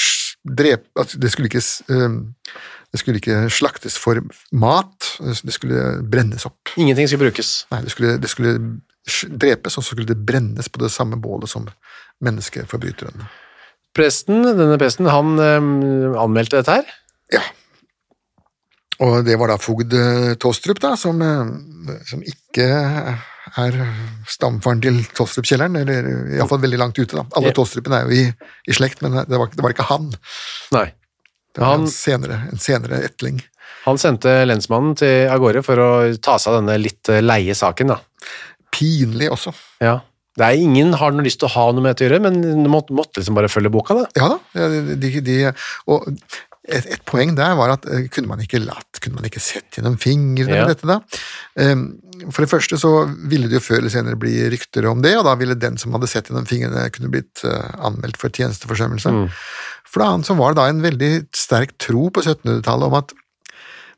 [0.48, 4.16] drepe altså Det skulle ikke, s- det skulle ikke slaktes for
[4.56, 6.72] mat, det skulle brennes opp.
[6.80, 7.66] Ingenting skulle brukes.
[7.70, 8.54] Nei, det skulle, det skulle
[9.30, 11.66] drepes, og så skulle det brennes på det samme bålet som
[12.24, 13.24] menneskeforbryteren.
[13.96, 16.92] Presten, denne presten, han eh, anmeldte dette her.
[17.34, 17.42] Ja.
[19.00, 22.66] Og det var da fogd eh, Tostrup, da, som, eh, som ikke
[23.58, 23.78] er
[24.30, 27.16] stamfaren til Tostrup-kjelleren, eller iallfall veldig langt ute.
[27.16, 27.24] da.
[27.34, 27.56] Alle Ja.
[27.56, 28.26] Tostrupene er jo i,
[28.70, 30.10] i slekt, men det var, det var ikke han.
[30.76, 30.90] Nei.
[31.54, 33.40] Det var Han- en senere, en senere etling.
[33.86, 35.88] Han sendte lensmannen til av gårde for å
[36.20, 37.88] ta seg av denne litt leie saken.
[37.94, 37.96] da.
[38.74, 39.52] Pinlig også.
[39.82, 39.98] Ja.
[40.38, 42.38] Det er Ingen har noe lyst til å ha noe med dette å gjøre, men
[42.64, 43.96] du måtte, måtte liksom bare følge boka.
[43.98, 44.06] da.
[44.16, 45.38] Ja da, de, de,
[45.90, 46.06] og
[46.70, 49.74] et, et poeng der var at eh, kunne man ikke latt, kunne man ikke sett
[49.78, 50.66] gjennom fingrene Ja.
[50.68, 51.00] med dette da?
[51.58, 51.82] Ehm,
[52.30, 52.90] For det første så
[53.32, 55.92] ville det jo før eller senere bli rykter om det, og da ville den som
[55.96, 59.14] hadde sett gjennom fingrene kunne blitt eh, anmeldt for tjenesteforsømmelse.
[59.90, 63.16] For det annet så var det da en veldig sterk tro på 1700-tallet om at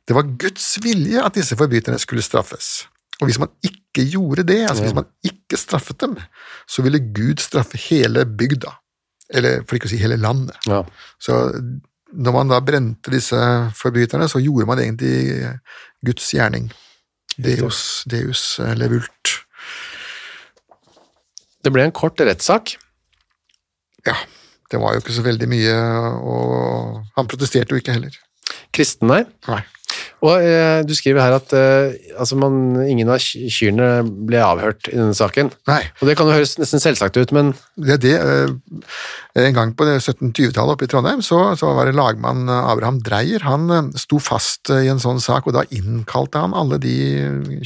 [0.08, 2.86] det var Guds vilje at disse forbryterne skulle straffes.
[3.22, 6.16] Og hvis man ikke gjorde det, altså hvis man ikke straffet dem,
[6.66, 8.74] så ville Gud straffe hele bygda.
[9.32, 10.58] Eller for ikke å si hele landet.
[10.66, 10.82] Ja.
[11.22, 11.38] Så
[12.12, 13.38] når man da brente disse
[13.78, 15.54] forbryterne, så gjorde man egentlig
[16.04, 16.66] Guds gjerning.
[17.40, 18.42] Deus, Deus
[18.76, 19.36] levult.
[21.62, 22.74] Det ble en kort rettssak.
[24.04, 24.18] Ja,
[24.72, 25.78] det var jo ikke så veldig mye,
[26.26, 28.18] og han protesterte jo ikke heller.
[28.72, 29.22] Kristen, nei.
[29.48, 29.62] Nei.
[30.24, 32.54] Og eh, du skriver her at eh, altså man,
[32.88, 33.88] ingen av ky- kyrne
[34.24, 35.50] ble avhørt i denne saken.
[35.68, 35.80] Nei.
[36.00, 39.74] Og det kan jo høres nesten selvsagt ut, men Det er det, eh, En gang
[39.76, 43.44] på 1720-tallet oppe i Trondheim så, så var det lagmann eh, Abraham Dreyer.
[43.44, 46.96] Han eh, sto fast eh, i en sånn sak, og da innkalte han alle de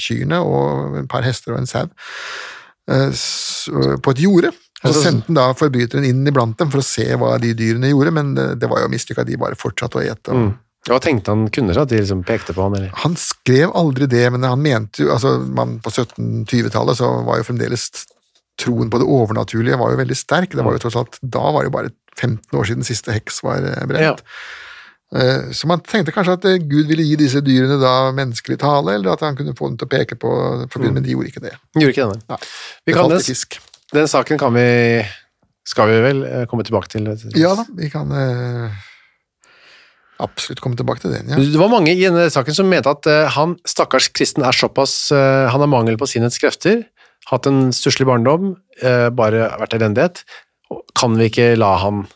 [0.00, 1.86] kyrne og et par hester og en sau
[2.86, 4.48] på et jorde.
[4.84, 7.54] Og Altså- så sendte han da forbryteren inn iblant dem for å se hva de
[7.54, 10.30] dyrene gjorde, men det, var jo mislykka, de bare fortsatte å ete.
[10.30, 10.54] og
[10.86, 12.76] hva tenkte han kunne seg at de liksom pekte på han?
[12.78, 12.92] Eller?
[13.02, 17.48] Han skrev aldri det, men han mente jo altså man, På 1720-tallet så var jo
[17.48, 17.88] fremdeles
[18.60, 20.54] troen på det overnaturlige var jo veldig sterk.
[20.56, 23.42] Det var jo tross alt, Da var det jo bare 15 år siden siste heks
[23.44, 24.22] var eh, brent.
[24.24, 25.50] Ja.
[25.54, 29.12] Så man tenkte kanskje at eh, Gud ville gi disse dyrene da menneskelig tale, eller
[29.12, 30.32] at han kunne få dem til å peke på
[30.72, 31.52] forbudet, men de gjorde ikke det.
[31.76, 32.24] Gjorde ikke denne.
[32.32, 32.40] Nei.
[32.40, 33.60] Vi Det kan falt i fisk.
[33.92, 34.66] den saken kan vi
[35.66, 37.06] skal vi vel eh, komme tilbake til.
[37.38, 38.84] Ja da, vi kan eh,
[40.22, 41.38] absolutt komme tilbake til den, ja.
[41.40, 45.12] Det var mange i denne saken som mente at eh, han, stakkars kristen, er såpass
[45.14, 46.84] eh, Han har mangel på sinnets krefter,
[47.30, 50.22] hatt en stusslig barndom, eh, bare vært elendighet.
[50.98, 52.06] Kan vi ikke la han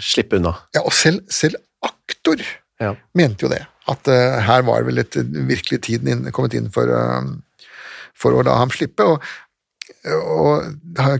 [0.00, 0.54] slippe unna?
[0.74, 2.40] ja og selv, selv aktor
[2.80, 2.94] Ja.
[3.16, 3.66] mente jo det.
[3.88, 6.88] At her var vel et, virkelig tiden inn, kommet inn for,
[8.16, 9.04] for å la ham slippe.
[9.04, 9.22] Og,
[10.06, 10.66] og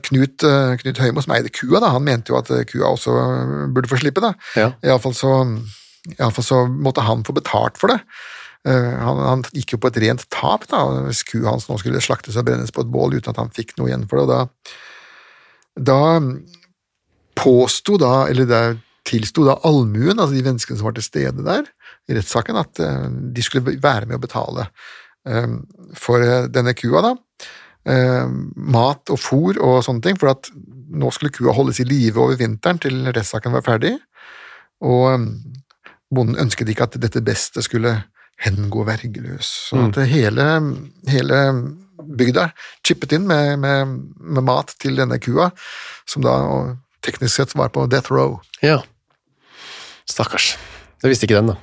[0.09, 0.45] Knut,
[0.83, 3.15] Knut Høymo, som eide kua, da, han mente jo at kua også
[3.73, 4.25] burde få slippe.
[4.25, 4.33] da.
[4.57, 4.73] Ja.
[4.85, 5.33] Iallfall så,
[6.15, 8.01] i alle fall så måtte han få betalt for det.
[8.67, 12.03] Eh, Han, han gikk jo på et rent tap da, hvis kua hans nå skulle
[12.05, 14.27] slaktes og brennes på et bål uten at han fikk noe igjen for det.
[14.33, 14.41] Da,
[15.93, 16.01] da
[17.37, 18.65] påsto da, eller det
[19.07, 21.69] tilsto da allmuen, altså de menneskene som var til stede der
[22.11, 24.67] i rettssaken, at eh, de skulle være med å betale
[25.29, 25.53] eh,
[25.95, 27.15] for denne kua, da.
[27.87, 30.49] Mat og fôr og sånne ting, for at
[30.91, 33.93] nå skulle kua holdes i live over vinteren til rettssaken var ferdig,
[34.83, 35.29] og
[36.15, 37.97] bonden ønsket ikke at dette beste skulle
[38.45, 39.49] hengå vergeløs.
[39.71, 40.47] Så at hele,
[41.09, 41.39] hele
[41.97, 42.51] bygda
[42.85, 45.51] chippet inn med, med, med mat til denne kua,
[46.09, 46.35] som da
[47.07, 48.37] teknisk sett var på death row.
[48.63, 48.83] Ja.
[50.07, 50.55] Stakkars.
[51.03, 51.57] Det visste ikke den, da.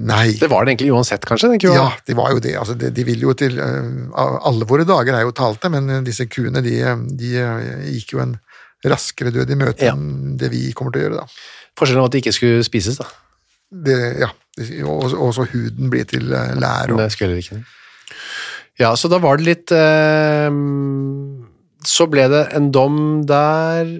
[0.00, 0.32] Nei.
[0.40, 1.50] Det var det egentlig uansett, kanskje?
[1.52, 1.74] den kua?
[1.76, 2.54] Ja, de var jo det.
[2.56, 6.24] Altså, de, de vil jo til eh, Alle våre dager er jo talte, men disse
[6.30, 6.78] kuene de,
[7.20, 8.38] de eh, gikk jo en
[8.88, 9.92] raskere død i møte Ja.
[9.92, 11.42] enn det vi kommer til å gjøre, da.
[11.76, 13.08] Forskjellen var at de ikke skulle spises, da.
[13.70, 14.30] Det, ja,
[14.84, 16.92] og, også, huden blir til eh, lær.
[16.92, 17.62] Og, Det skulle heller ikke.
[18.80, 20.48] Ja, så da var det litt eh,
[21.84, 22.96] Så ble det en dom
[23.28, 23.90] der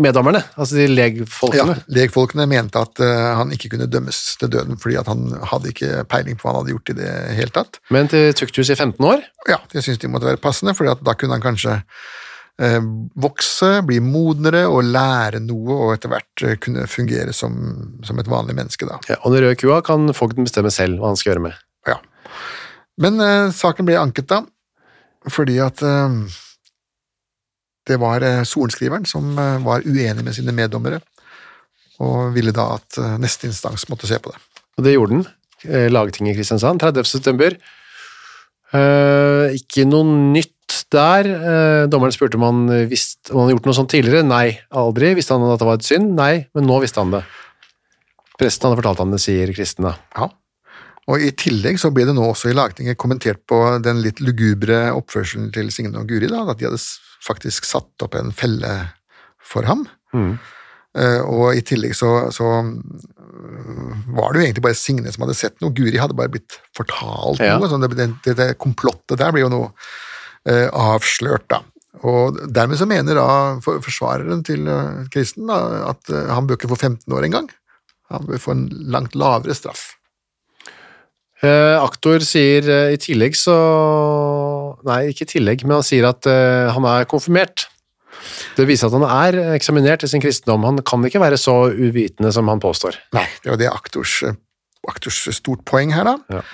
[0.00, 1.78] Meddommerne, altså de ja, legfolkene.
[1.96, 6.04] Legfolkene mente at eh, han ikke kunne dømmes til døden fordi at han hadde ikke
[6.10, 7.80] peiling på hva han hadde gjort i det hele tatt.
[7.94, 9.24] Men til tukthus i 15 år.
[9.48, 11.78] Ja, det syns de måtte være passende, for da kunne han kanskje
[12.58, 17.54] vokse, bli modnere og lære noe, og etter hvert eh, kunne fungere som,
[18.02, 18.88] som et vanlig menneske.
[18.88, 18.98] da.
[19.06, 21.60] Ja, og den røde kua kan fogden bestemme selv hva han skal gjøre med.
[21.86, 22.00] Ja.
[22.98, 24.42] Men eh, saken ble anket da,
[25.30, 26.18] fordi at eh,
[27.88, 30.98] det var eh, sorenskriveren som eh, var uenig med sine meddommere,
[32.02, 34.42] og ville da at eh, neste instans måtte se på det.
[34.78, 35.26] Og det gjorde den.
[35.62, 37.06] Eh, Lagtinget i Kristiansand, 30.
[37.06, 37.54] september.
[38.74, 40.57] Eh, ikke noe nytt
[40.92, 41.28] der.
[41.28, 44.24] Eh, dommeren spurte om han visste om han hadde gjort noe sånt tidligere.
[44.26, 45.14] Nei, aldri.
[45.18, 46.12] Visste han at det var et synd?
[46.18, 47.22] Nei, men nå visste han det.
[48.38, 49.96] Presten hadde fortalt han det, sier Kristen da.
[50.16, 50.28] Ja.
[51.08, 54.90] Og I tillegg så ble det nå også i lagtinget kommentert på den litt lugubre
[54.92, 56.80] oppførselen til Signe og Guri, da, at de hadde
[57.24, 58.74] faktisk satt opp en felle
[59.40, 59.86] for ham.
[60.12, 65.36] Eh, og i tillegg så, så øh, var det jo egentlig bare Signe som hadde
[65.38, 65.72] sett noe.
[65.76, 67.56] Guri hadde bare blitt fortalt Ja.
[67.58, 67.70] noe.
[67.72, 69.72] Sånn det, det, det, komplottet der blir jo noe
[70.48, 71.62] avslørt, da.
[72.06, 73.28] Og dermed så mener da
[73.64, 75.58] forsvareren til eh, Kristen da,
[75.90, 77.48] at eh, han bør ikke få 15 år engang.
[78.12, 79.94] Han bør få en langt lavere straff.
[81.42, 83.54] Eh, aktor sier eh, i tillegg så
[84.86, 87.66] Nei, ikke i tillegg, men han sier at eh, han er konfirmert.
[88.58, 90.66] Det viser at han er eksaminert i sin kristendom.
[90.66, 92.98] Han kan ikke være så uvitende som han påstår.
[93.16, 94.20] Nei, det var det aktors,
[94.86, 96.38] aktors stort poeng her, da.
[96.38, 96.44] Ja.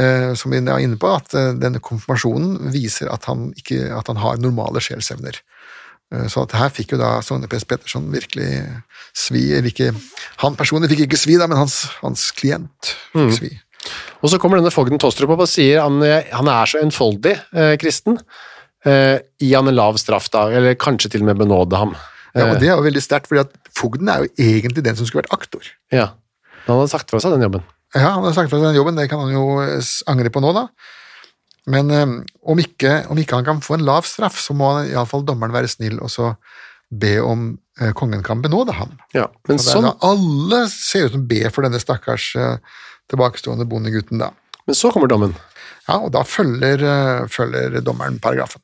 [0.00, 4.08] Eh, som vi er inne på, at eh, denne konfirmasjonen viser at han, ikke, at
[4.08, 5.40] han har normale sjelsevner.
[6.14, 8.48] Eh, Så at her fikk jo da sogneprest Petterson virkelig
[9.16, 9.90] svi, eller ikke
[10.44, 13.50] Han personlig fikk ikke svi, da, men hans, hans klient fikk svi.
[14.22, 17.74] Og så kommer denne fogden Tostrup opp og sier han, han er så enfoldig eh,
[17.80, 18.18] kristen.
[18.84, 21.94] Eh, gi han en lav straff, da, eller kanskje til og med benåde ham.
[22.34, 25.08] Ja, og Det er jo veldig sterkt, fordi at fogden er jo egentlig den som
[25.08, 25.66] skulle vært aktor.
[25.92, 26.12] ja.
[26.66, 27.62] Han hadde sagt fra seg den jobben.
[27.94, 30.42] Ja, han har sagt fra seg den jobben, det kan han jo eh, angre på
[30.42, 30.68] nå, da.
[31.70, 32.12] Men um,
[32.52, 35.70] om, ikke, om ikke han kan få en lav straff, så må iallfall dommeren være
[35.70, 36.32] snill og så
[36.90, 37.50] be om
[37.82, 38.96] uh, kongen kan benåde ham.
[39.14, 42.56] Ja, men Så sånn, alle ser ut som ber for denne stakkars uh,
[43.10, 44.32] tilbakestående bondegutten, da.
[44.66, 45.36] men så kommer dommen.
[45.86, 48.62] Ja, og da følger, uh, følger dommeren paragrafen.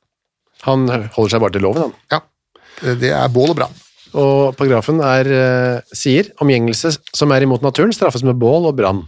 [0.65, 1.99] Han holder seg bare til loven, han.
[2.15, 3.83] Ja, det er bål og brann.
[4.17, 9.03] Og paragrafen er, eh, sier omgjengelse som er imot naturen, straffes med bål og brann.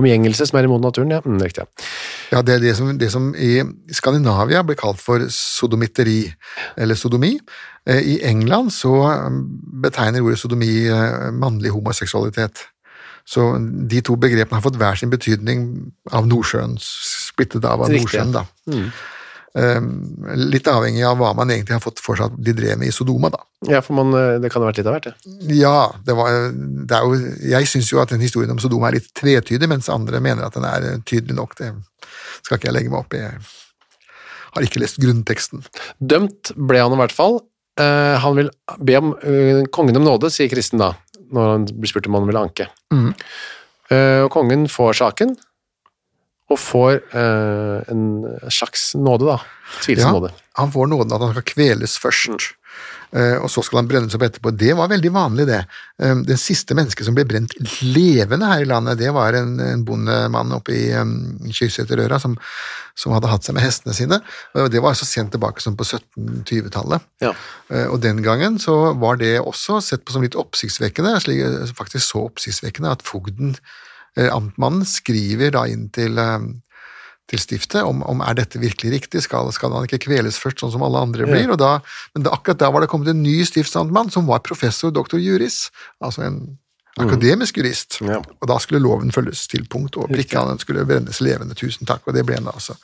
[0.00, 1.66] Omgjengelse som er imot naturen, ja, mm, riktig.
[2.32, 3.60] Ja, det er det som, det som i
[3.92, 6.24] Skandinavia blir kalt for sodomitteri,
[6.80, 7.34] eller sodomi.
[7.86, 9.40] Eh, I England så eh,
[9.84, 12.64] betegner ordet sodomi eh, mannlig homoseksualitet.
[13.28, 13.52] Så
[13.90, 15.66] de to begrepene har fått hver sin betydning
[16.10, 17.92] av Nordsjøen, splittet av av.
[17.92, 18.46] Nordsjøen, da.
[18.72, 19.02] Eh,
[19.52, 22.94] Litt avhengig av hva man egentlig har fått for seg at de drev med i
[22.94, 23.42] Sodoma, da.
[23.68, 25.34] Ja, for man, eh, det kan ha vært litt av hvert, det.
[25.58, 28.96] Ja, det var, det er jo, jeg syns jo at den historien om Sodoma er
[28.96, 31.56] litt tvetydig, mens andre mener at den er eh, tydelig nok.
[31.60, 31.68] Det
[32.42, 33.22] skal ikke jeg legge meg opp i.
[33.22, 35.64] Jeg har ikke lest grunnteksten.
[36.00, 37.42] Dømt ble han i hvert fall.
[37.80, 38.50] Eh, han vil
[38.84, 40.92] be om eh, kongen om nåde, sier Kristen da,
[41.32, 42.68] når han blir spurt om han vil anke.
[42.92, 45.36] Eh, og kongen får saken,
[46.52, 48.02] og får eh, en
[48.52, 49.38] slags nåde, da.
[49.82, 50.32] Tvilsom Ja, nåde.
[50.60, 52.50] han får nåden at han skal kveles først,
[53.16, 54.52] eh, og så skal han brennes opp etterpå.
[54.56, 55.62] Det var veldig vanlig, det.
[56.02, 59.84] Eh, Den siste mennesket som ble brent levende her i landet, det var en, en
[59.88, 61.14] bondemann oppe i um,
[61.48, 62.36] Kyrksæterøra som,
[62.94, 64.20] som hadde hatt seg med hestene sine.
[64.54, 67.00] Og Det var så sent tilbake som på 1720-tallet.
[67.24, 67.32] Ja.
[67.72, 71.40] Eh, Og den gangen så var det også sett på som litt oppsiktsvekkende, slik,
[71.78, 73.78] faktisk så oppsiktsvekkende at fogden, eh,
[74.20, 76.48] amtmannen, skriver da inn til, eh,
[77.30, 80.74] til stiftet om, om er dette virkelig riktig, skal, skal han ikke kveles først, sånn
[80.74, 81.52] som alle andre blir?
[81.54, 81.78] Og da,
[82.14, 85.66] men da, akkurat da var det kommet en ny stiftsamtmann som var professor doktor juris,
[86.02, 86.42] altså en
[87.00, 88.02] akademisk jurist.
[88.04, 88.20] Ja.
[88.20, 92.04] Og da skulle loven følges til punkt og prikke, han skulle brennes levende, tusen takk,
[92.06, 92.76] og det ble han da altså.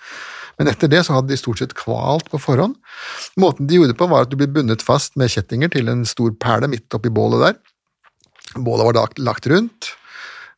[0.59, 2.75] Men etter det så hadde de stort sett kvalt på forhånd.
[3.39, 6.03] Måten de gjorde det på var at du ble bundet fast med kjettinger til en
[6.09, 7.61] stor perle midt oppi bålet der.
[8.57, 9.98] Bålet var da lagt rundt, eh,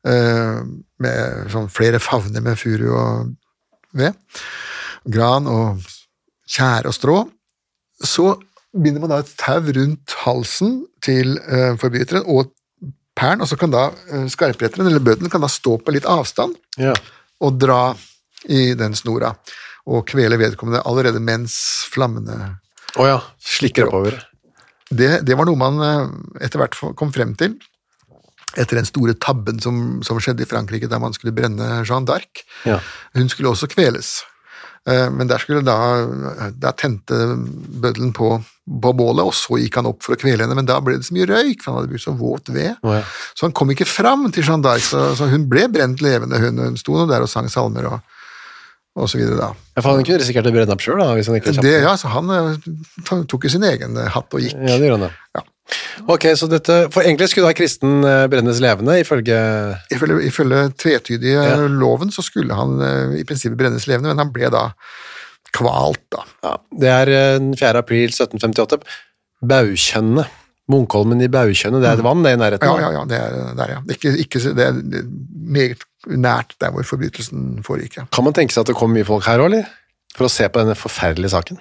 [0.05, 3.35] med sånn flere favner med furu og
[3.97, 4.15] ved,
[5.11, 5.83] gran og
[6.51, 7.17] tjære og strå.
[8.07, 8.33] Så
[8.73, 12.53] binder man da et tau rundt halsen til eh, forbryteren og
[13.19, 16.55] pæren, og så kan da eh, skarpretteren eller bøddelen kan da stå på litt avstand
[16.81, 16.95] Ja.
[17.43, 17.95] og dra
[18.49, 19.35] i den snora,
[19.91, 21.59] og kvele vedkommende allerede mens
[21.93, 22.37] flammene
[22.97, 24.17] oh ja, slikker oppover.
[24.89, 27.59] det, det var noe man eh, etter hvert kom frem til
[28.57, 32.43] etter den store tabben som, som skjedde i Frankrike der man skulle brenne Jeanne d'Arc.
[32.67, 32.81] Ja.
[33.15, 34.21] Hun skulle også kveles.
[34.89, 35.77] Eh, Men der skulle da,
[36.57, 37.17] der tente
[37.83, 38.31] bøddelen på,
[38.67, 41.05] på bålet, og så gikk han opp for å kvele henne, men da ble det
[41.09, 42.79] så mye røyk, for han hadde brukt så våt ved.
[42.81, 43.03] Oh, ja.
[43.37, 46.63] Så han kom ikke fram til Jeanne d'Arc, så, så hun ble brent levende, hun.
[46.71, 48.17] Hun sto der og sang salmer og,
[48.97, 49.53] og så videre, da.
[49.77, 51.93] Ja, for han kunne risikert å brenne opp sjøl, da, hvis han ikke Det, ja,
[52.01, 54.57] så han eh, tok jo sin egen hatt og gikk.
[54.65, 55.13] Ja, det gjør han, da.
[55.39, 55.45] Ja.
[56.11, 59.37] Ok, så dette For egentlig skulle da kristen eh, brennes levende, ifølge
[59.95, 61.57] Ifølge, ifølge tvetydige Ja.
[61.69, 64.69] loven så skulle han eh, i prinsippet brennes levende, men han ble da
[65.57, 66.25] kvalt, da.
[66.47, 67.83] ja, Det er eh, den 4.
[67.85, 68.85] april 1758.
[69.51, 70.37] Baukjønnet.
[70.71, 72.69] Munkholmen i Baukjønnet, det er et vann det er i nærheten?
[72.69, 73.79] Ja, ja, ja, det er der, ja.
[73.91, 74.77] Ikke, ikke, det er
[75.51, 78.05] meget nært der hvor forbrytelsen foregikk, ja.
[78.15, 79.67] Kan man tenke seg at det kommer mye folk her òg, eller?
[80.15, 81.59] For å se på denne forferdelige saken?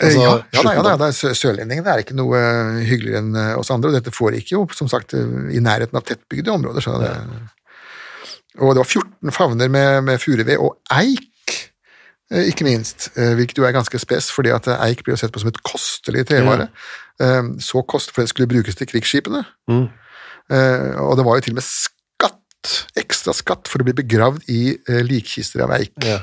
[0.00, 2.38] Eh, Altså, ja, ja, da, ja, da, det er sø- Sørlendingene er ikke noe
[2.86, 5.24] hyggeligere enn eh, oss andre, og dette foregikk jo, som sagt, eh,
[5.56, 6.80] i nærheten av tettbygde områder.
[6.84, 7.10] Så det,
[8.58, 11.54] og det var 14 favner med, med furuved og eik,
[12.32, 15.20] eh, ikke minst, eh, hvilket jo er ganske spes, fordi at eh, eik blir jo
[15.22, 16.68] sett på som et kostelig trevare.
[17.18, 17.42] Ja.
[17.58, 19.40] Så kost, for det skulle brukes til krigsskipene.
[19.66, 19.88] Mm.
[20.54, 24.46] Eh, Og det var jo til og med skatt, ekstra skatt, for å bli begravd
[24.54, 25.92] i eh, likkister av eik.
[26.06, 26.20] Ja.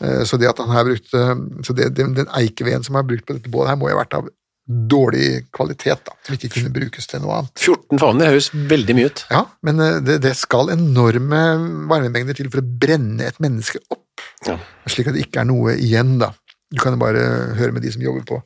[0.00, 1.20] Eh, Så det at han her brukte
[1.66, 4.02] så det, den, den eikeveden som er brukt på dette bålet her, må jo ha
[4.02, 4.30] vært av
[4.64, 7.52] dårlig kvalitet, da, som ikke kunne brukes til noe annet.
[7.60, 9.24] 14 favner høres veldig mye ut.
[9.30, 11.42] Ja, men eh, det, det skal enorme
[11.90, 14.00] varmemengder til for å brenne et menneske opp,
[14.48, 14.56] Ja.
[14.88, 16.30] slik at det ikke er noe igjen, da.
[16.72, 17.26] Du kan jo bare
[17.60, 18.40] høre med de som jobber på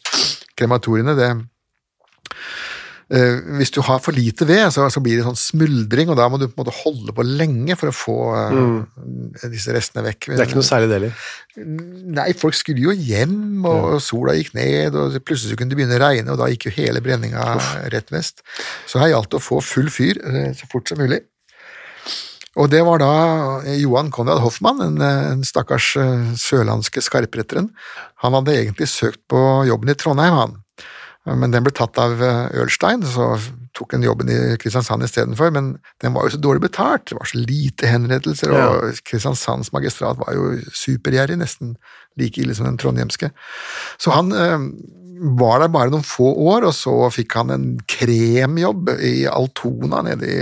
[0.58, 1.30] krematoriene, det
[3.08, 6.36] hvis du har for lite ved, så, så, blir det sånn smuldring, og da må
[6.36, 8.16] du på en måte holde på lenge for å få
[8.52, 8.74] mm.
[9.48, 10.28] disse restene vekk.
[10.34, 11.22] Det er ikke noe særlig det heller?
[12.18, 14.02] Nei, folk skulle jo hjem, og ja.
[14.04, 17.00] sola gikk ned, og plutselig kunne det begynne å regne, og da gikk jo hele
[17.04, 17.48] brenninga
[17.96, 18.44] rett vest.
[18.84, 21.22] Så her gjaldt det å få full fyr eh, så fort som mulig.
[22.58, 23.10] Og det var da
[23.78, 25.94] Johan Konrad Hoffmann, en, en stakkars
[26.42, 27.70] sørlandske skarpretteren.
[28.24, 30.58] Han hadde egentlig søkt på jobben i Trondheim, han.
[31.36, 32.20] Men den ble tatt av
[32.56, 33.34] Ølstein, så
[33.78, 35.52] tok han jobben i Kristiansand istedenfor.
[35.54, 35.72] Men
[36.02, 40.36] den var jo så dårlig betalt, det var så lite henrettelser, og Kristiansands magistrat var
[40.36, 41.76] jo supergjerrig, nesten
[42.18, 43.30] like ille som den trondhjemske.
[44.02, 44.68] Så han øh,
[45.38, 50.30] var der bare noen få år, og så fikk han en kremjobb i Altona nede
[50.30, 50.40] i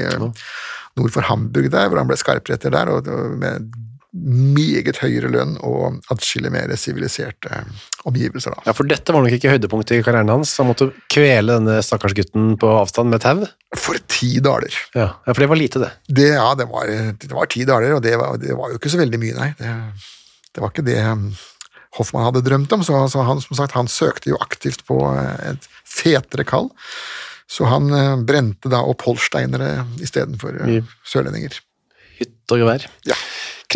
[0.96, 3.10] nord for Hamburg der, hvor han ble skarpretter der, og
[3.40, 3.68] med
[4.16, 7.62] meget høyere lønn og atskillig mer siviliserte
[8.08, 8.54] omgivelser.
[8.54, 8.68] Da.
[8.68, 10.54] Ja, For dette var nok ikke høydepunktet i karrieren hans?
[10.60, 13.44] Han måtte kvele denne stakkars gutten på avstand med tau?
[13.76, 14.72] For ti daler.
[14.96, 15.92] Ja, for det var lite, det?
[16.08, 18.94] det ja, det var, det var, ti daler, og det var, det var, jo ikke
[18.94, 19.50] så veldig mye, nei.
[19.58, 19.74] Det,
[20.56, 21.28] det var ikke det um,
[21.98, 25.52] Hoffmann hadde drømt om, så, så han, som sagt, han søkte jo aktivt på eh,
[25.52, 26.70] et fetere kall.
[27.50, 31.60] Så han uh, brente da opp holsteinere istedenfor uh, sørlendinger.
[32.18, 32.88] Hytt og gevær.
[33.06, 33.16] Ja.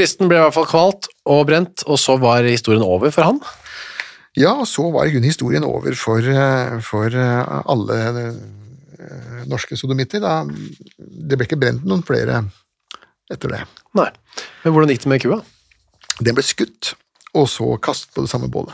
[0.00, 3.40] Kristen ble i hvert fall kvalt og brent, og så var historien over for han?
[4.38, 9.76] Ja, og så var i grunnen historien over for, eh, for eh, alle eh, norske
[9.76, 10.22] sodomitter.
[10.24, 10.38] Da.
[10.96, 12.40] Det ble ikke brent noen flere
[13.28, 13.60] etter det.
[14.00, 14.08] Nei,
[14.64, 15.42] Men hvordan gikk det med kua?
[16.16, 16.94] Den ble skutt,
[17.36, 18.72] og så kastet på det samme bålet.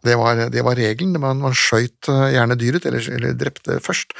[0.00, 1.18] Det var, det var regelen.
[1.20, 4.14] Man, man skjøt eh, gjerne dyret, eller, eller, drepte først.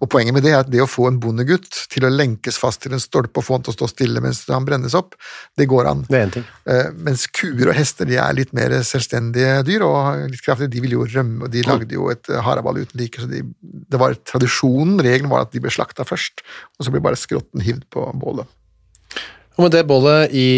[0.00, 2.82] Og Poenget med det er at det å få en bondegutt til å lenkes fast
[2.84, 5.18] til en stolpe og få han til å stå stille mens han brennes opp,
[5.60, 6.06] det går an.
[6.08, 6.48] Det er en ting.
[6.64, 10.72] Uh, mens kuer og hester de er litt mer selvstendige dyr, og litt kraftige.
[10.72, 13.20] De ville jo rømme, og de lagde jo et haraball uten like.
[13.20, 16.40] så de, det var Tradisjonen, regelen, var at de ble slakta først,
[16.78, 18.48] og så ble bare skrotten hivd på bålet.
[19.58, 20.48] Og med det bålet i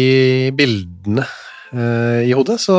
[0.55, 2.77] bildene uh, i hodet, så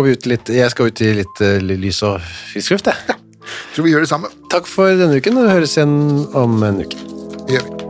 [0.00, 2.24] går vi ut litt, jeg skal ut i litt uh, lys og
[2.54, 2.96] frisk luft, jeg.
[3.10, 3.18] Ja,
[3.74, 4.32] tror vi gjør det samme.
[4.52, 6.00] Takk for denne uken, og vi høres igjen
[6.38, 7.04] om en uke.
[7.44, 7.89] Det gjør vi.